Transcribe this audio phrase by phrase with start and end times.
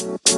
[0.00, 0.32] What's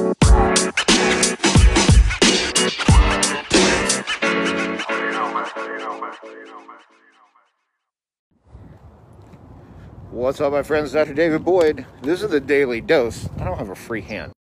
[10.41, 10.91] up, my friends?
[10.91, 11.13] Dr.
[11.13, 11.85] David Boyd.
[12.01, 13.29] This is the Daily Dose.
[13.39, 14.33] I don't have a free hand.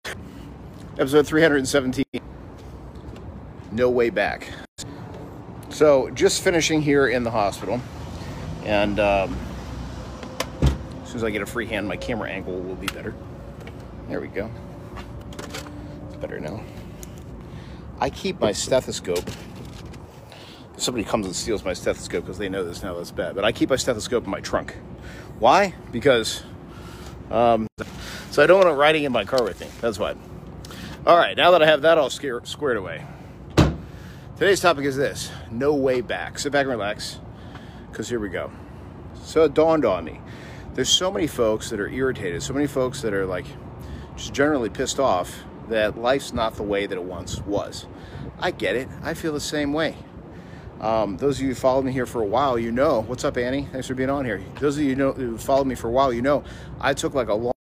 [0.99, 2.05] Episode 317
[3.71, 4.49] No Way Back.
[5.69, 7.81] So, just finishing here in the hospital,
[8.65, 9.37] and um,
[10.63, 13.15] as soon as I get a free hand, my camera angle will be better.
[14.09, 14.51] There we go.
[16.23, 16.63] Better now.
[17.99, 19.29] I keep my stethoscope.
[20.77, 22.95] If somebody comes and steals my stethoscope because they know this now.
[22.95, 23.35] That's bad.
[23.35, 24.77] But I keep my stethoscope in my trunk.
[25.41, 25.75] Why?
[25.91, 26.45] Because
[27.33, 27.67] um,
[28.31, 29.67] so I don't want it riding in my car with me.
[29.81, 30.15] That's why.
[31.05, 31.37] All right.
[31.37, 33.05] Now that I have that all squared away,
[34.37, 36.39] today's topic is this: no way back.
[36.39, 37.19] Sit back and relax,
[37.91, 38.53] because here we go.
[39.25, 40.21] So it dawned on me.
[40.75, 42.45] There's so many folks that are irritated.
[42.45, 43.47] So many folks that are like
[44.15, 47.87] just generally pissed off that life's not the way that it once was.
[48.39, 48.89] I get it.
[49.03, 49.97] I feel the same way.
[50.81, 53.03] Um, those of you who followed me here for a while, you know.
[53.03, 53.69] What's up, Annie?
[53.71, 54.43] Thanks for being on here.
[54.59, 56.43] Those of you know, who followed me for a while, you know,
[56.81, 57.53] I took like a long,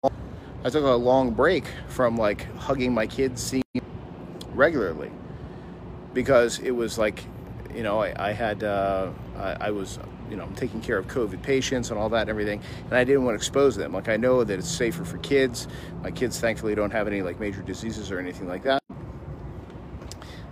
[0.65, 3.63] I took a long break from like hugging my kids, seeing
[4.53, 5.11] regularly,
[6.13, 7.23] because it was like,
[7.75, 9.99] you know, I, I had, uh, I, I was
[10.31, 13.03] you know, I'm taking care of COVID patients and all that and everything, and I
[13.03, 13.91] didn't want to expose them.
[13.91, 15.67] Like I know that it's safer for kids.
[16.01, 18.81] My kids, thankfully, don't have any like major diseases or anything like that.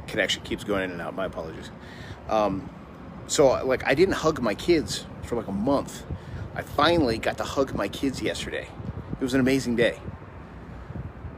[0.05, 1.15] Connection keeps going in and out.
[1.15, 1.71] My apologies.
[2.27, 2.69] Um,
[3.27, 6.03] so like I didn't hug my kids for like a month.
[6.55, 8.67] I finally got to hug my kids yesterday.
[9.13, 9.97] It was an amazing day.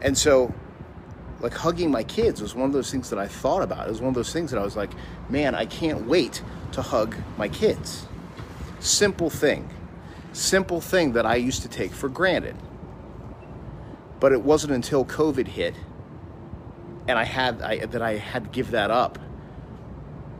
[0.02, 0.52] And so
[1.42, 3.88] like hugging my kids was one of those things that I thought about.
[3.88, 4.92] It was one of those things that I was like,
[5.30, 8.08] man, I can't wait to hug my kids.
[8.82, 9.70] Simple thing.
[10.34, 12.58] Simple thing that I used to take for granted.
[14.20, 15.76] But it wasn't until COVID hit
[17.08, 19.18] and I had I, that I had to give that up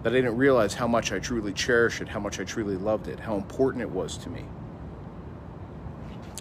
[0.04, 3.08] that I didn't realize how much I truly cherished it, how much I truly loved
[3.08, 4.46] it, how important it was to me.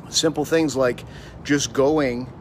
[0.09, 1.05] Simple things like
[1.44, 2.33] just going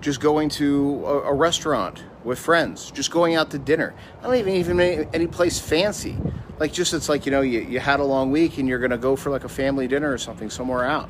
[0.00, 3.94] just going to a, a restaurant with friends, just going out to dinner.
[4.20, 6.16] I don't even even any, any place fancy.
[6.58, 8.98] Like just it's like you know you, you had a long week and you're to
[8.98, 11.08] go for like a family dinner or something somewhere out.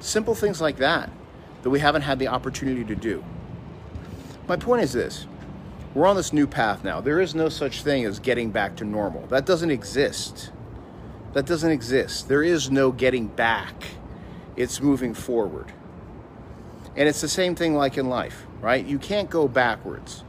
[0.00, 1.10] Simple things like that
[1.62, 3.24] that we haven't had the opportunity to do.
[4.46, 5.26] My point is this.
[5.94, 7.00] We're on this new path now.
[7.00, 9.26] There is no such thing as getting back to normal.
[9.28, 10.52] That doesn't exist.
[11.32, 12.28] That doesn't exist.
[12.28, 13.84] There is no getting back.
[14.56, 15.72] It's moving forward
[16.96, 20.24] and it's the same thing like in life right you can't go backwards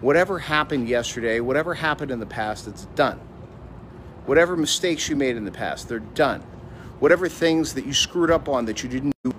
[0.00, 3.20] whatever happened yesterday whatever happened in the past it's done
[4.26, 6.40] Whatever mistakes you made in the past, they're done.
[6.98, 9.32] Whatever things that you screwed up on that you didn't do,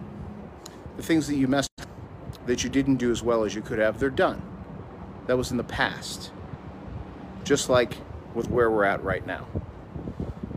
[0.96, 1.88] the things that you messed up,
[2.46, 4.44] that you didn't do as well as you could have, they're done.
[5.26, 6.32] That was in the past.
[7.44, 7.98] Just like
[8.36, 9.48] with where we're at right now.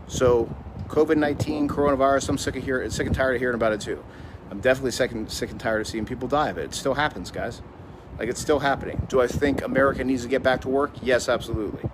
[0.07, 0.55] So,
[0.87, 4.03] COVID 19, coronavirus, I'm sick of hearing, sick and tired of hearing about it too.
[4.51, 6.65] I'm definitely sick and, tired of seeing people die of it.
[6.65, 7.61] It still happens, guys.
[8.17, 9.05] Like, it's still happening.
[9.09, 10.91] Do I think America needs to get back to work?
[11.01, 11.89] Yes, absolutely.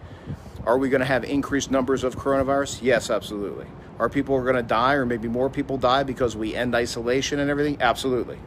[0.66, 2.82] Are we going to have increased numbers of coronavirus?
[2.82, 3.68] Yes, absolutely.
[4.00, 7.50] Are people going to die, or maybe more people die because we end isolation and
[7.50, 7.78] everything?
[7.80, 8.40] Absolutely.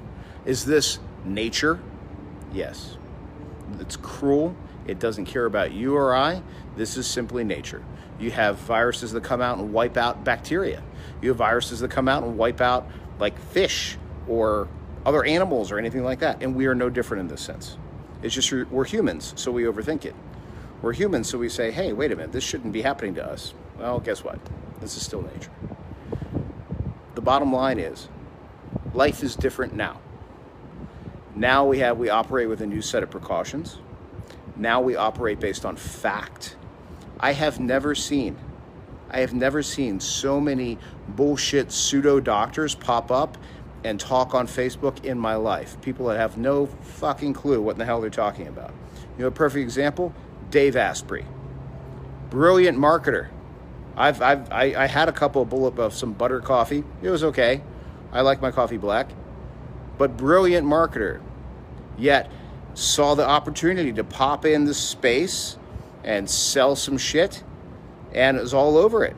[0.44, 1.78] Is this nature?
[2.52, 2.96] Yes.
[3.78, 4.56] It's cruel.
[4.86, 6.42] It doesn't care about you or I.
[6.76, 7.84] This is simply nature.
[8.18, 10.82] You have viruses that come out and wipe out bacteria.
[11.22, 13.96] You have viruses that come out and wipe out like fish
[14.26, 14.68] or
[15.04, 16.42] other animals or anything like that.
[16.42, 17.76] And we are no different in this sense.
[18.22, 20.14] It's just we're humans, so we overthink it.
[20.82, 23.54] We're humans, so we say, hey, wait a minute, this shouldn't be happening to us.
[23.78, 24.38] Well, guess what?
[24.80, 25.50] This is still nature.
[27.14, 28.08] The bottom line is
[28.94, 30.00] life is different now.
[31.34, 33.78] Now we have we operate with a new set of precautions.
[34.56, 36.56] Now we operate based on fact.
[37.20, 38.36] I have never seen
[39.10, 43.38] I have never seen so many bullshit pseudo doctors pop up
[43.84, 45.80] and talk on Facebook in my life.
[45.80, 48.72] People that have no fucking clue what in the hell they're talking about.
[49.16, 50.14] You know, a perfect example
[50.50, 51.24] Dave Asprey.
[52.30, 53.28] Brilliant marketer.
[53.96, 56.84] I've, I've I, I had a couple of bullet of some butter coffee.
[57.02, 57.62] It was okay.
[58.12, 59.10] I like my coffee black.
[59.96, 61.20] But brilliant marketer.
[61.96, 62.30] Yet
[62.74, 65.56] saw the opportunity to pop in the space
[66.04, 67.42] and sell some shit
[68.12, 69.16] and is all over it.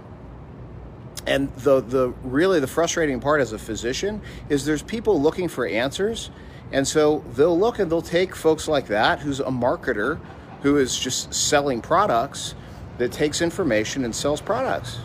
[1.27, 5.67] And the the really the frustrating part as a physician is there's people looking for
[5.67, 6.31] answers.
[6.73, 10.21] And so they'll look and they'll take folks like that who's a marketer
[10.63, 12.55] who is just selling products
[12.99, 14.99] that takes information and sells products.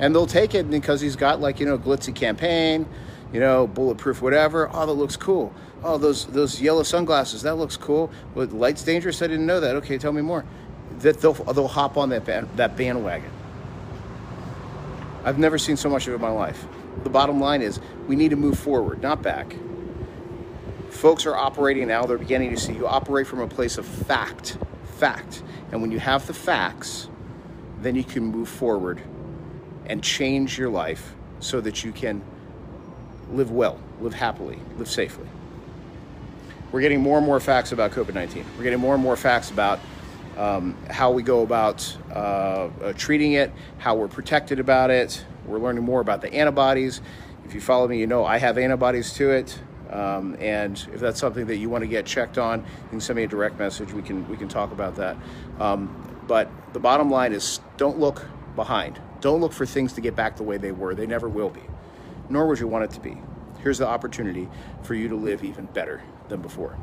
[0.00, 2.86] And they'll take it because he's got like, you know, glitzy campaign,
[3.32, 4.68] you know, bulletproof whatever.
[4.72, 5.52] Oh, that looks cool.
[5.84, 7.42] Oh, those those yellow sunglasses.
[7.42, 8.10] That looks cool.
[8.34, 9.22] But light's dangerous.
[9.22, 9.76] I didn't know that.
[9.76, 10.44] Okay, tell me more.
[11.02, 12.24] That they'll they'll hop on that
[12.56, 13.30] that bandwagon.
[15.24, 16.64] I've never seen so much of it in my life.
[17.04, 19.54] The bottom line is we need to move forward, not back.
[20.90, 22.04] Folks are operating now.
[22.04, 24.58] They're beginning to see you operate from a place of fact,
[24.98, 25.42] fact.
[25.70, 27.08] And when you have the facts,
[27.80, 29.00] then you can move forward
[29.86, 32.22] and change your life so that you can
[33.30, 35.26] live well, live happily, live safely.
[36.70, 38.44] We're getting more and more facts about COVID 19.
[38.56, 39.80] We're getting more and more facts about
[40.36, 42.14] um, how we go about uh,
[42.82, 45.24] uh, treating it, how we're protected about it.
[45.46, 47.00] We're learning more about the antibodies.
[47.44, 49.58] If you follow me, you know I have antibodies to it.
[49.90, 53.18] Um, and if that's something that you want to get checked on, you can send
[53.18, 53.92] me a direct message.
[53.92, 55.16] We can we can talk about that.
[55.60, 58.26] Um, but the bottom line is, don't look
[58.56, 59.00] behind.
[59.20, 60.94] Don't look for things to get back the way they were.
[60.94, 61.62] They never will be,
[62.30, 63.18] nor would you want it to be.
[63.60, 64.48] Here's the opportunity
[64.82, 66.76] for you to live even better than before.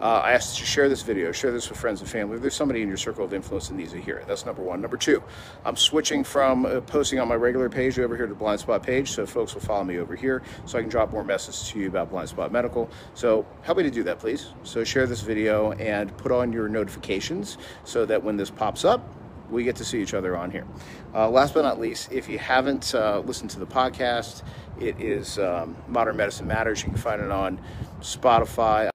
[0.00, 2.36] Uh, I ask that you share this video, share this with friends and family.
[2.36, 4.62] If there's somebody in your circle of influence that needs to hear it, that's number
[4.62, 4.80] one.
[4.80, 5.22] Number two,
[5.64, 9.10] I'm switching from uh, posting on my regular page over here to Blind Spot page,
[9.10, 11.88] so folks will follow me over here so I can drop more messages to you
[11.88, 12.90] about Blind Spot Medical.
[13.14, 14.48] So help me to do that, please.
[14.62, 19.08] So share this video and put on your notifications so that when this pops up,
[19.50, 20.66] we get to see each other on here.
[21.14, 24.42] Uh, last but not least, if you haven't uh, listened to the podcast,
[24.80, 26.82] it is um, Modern Medicine Matters.
[26.82, 27.60] You can find it on
[28.00, 28.88] Spotify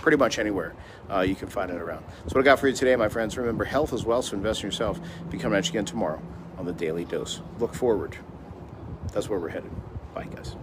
[0.00, 0.74] pretty much anywhere
[1.10, 2.04] uh, you can find it around.
[2.26, 4.62] So what I got for you today, my friends, remember health as well, so invest
[4.62, 5.00] in yourself.
[5.30, 6.20] Become rich again tomorrow
[6.58, 7.40] on the Daily Dose.
[7.58, 8.16] Look forward.
[9.12, 9.70] That's where we're headed.
[10.14, 10.56] Bye, guys.